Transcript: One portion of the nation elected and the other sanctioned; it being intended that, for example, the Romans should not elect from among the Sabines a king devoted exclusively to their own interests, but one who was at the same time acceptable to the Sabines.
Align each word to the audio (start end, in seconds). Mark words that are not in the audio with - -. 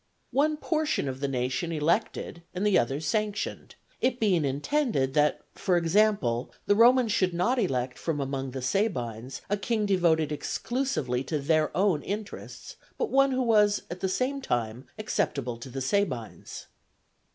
One 0.31 0.57
portion 0.57 1.07
of 1.07 1.19
the 1.19 1.27
nation 1.27 1.71
elected 1.71 2.41
and 2.55 2.65
the 2.65 2.75
other 2.75 2.99
sanctioned; 2.99 3.75
it 4.01 4.19
being 4.19 4.45
intended 4.45 5.13
that, 5.13 5.41
for 5.53 5.77
example, 5.77 6.51
the 6.65 6.73
Romans 6.73 7.11
should 7.11 7.35
not 7.35 7.59
elect 7.59 7.99
from 7.99 8.19
among 8.19 8.49
the 8.49 8.63
Sabines 8.63 9.43
a 9.47 9.57
king 9.57 9.85
devoted 9.85 10.31
exclusively 10.31 11.23
to 11.25 11.37
their 11.37 11.69
own 11.77 12.01
interests, 12.01 12.77
but 12.97 13.11
one 13.11 13.29
who 13.29 13.43
was 13.43 13.83
at 13.91 13.99
the 13.99 14.09
same 14.09 14.41
time 14.41 14.85
acceptable 14.97 15.57
to 15.57 15.69
the 15.69 15.81
Sabines. 15.81 16.65